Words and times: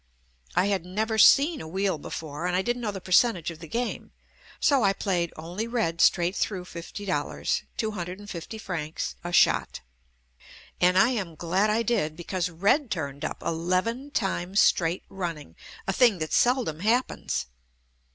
I 0.55 0.65
had 0.65 0.83
never 0.83 1.19
seen 1.19 1.61
a 1.61 1.67
wheel 1.67 1.99
before 1.99 2.47
and 2.47 2.55
I 2.55 2.63
didn't 2.63 2.81
know 2.81 2.89
the 2.89 2.99
percentage 2.99 3.51
of 3.51 3.59
the 3.59 3.67
game, 3.67 4.13
so 4.59 4.81
I 4.81 4.93
played 4.93 5.31
only 5.35 5.67
"red" 5.67 6.01
straight 6.01 6.35
through 6.35 6.65
fifty 6.65 7.05
dollars 7.05 7.61
(two 7.77 7.91
hundred 7.91 8.17
and 8.17 8.27
fifty 8.27 8.57
francs) 8.57 9.13
a 9.23 9.31
shot, 9.31 9.81
and 10.79 10.97
I 10.97 11.09
am 11.09 11.35
glad 11.35 11.69
I 11.69 11.83
did, 11.83 12.15
because 12.15 12.49
red 12.49 12.89
turned 12.89 13.23
up 13.23 13.43
eleven 13.43 14.09
times 14.09 14.59
straight 14.59 15.03
running, 15.07 15.55
a 15.87 15.93
thing 15.93 16.17
that 16.17 16.33
sel 16.33 16.63
dom 16.63 16.79
happens. 16.79 17.45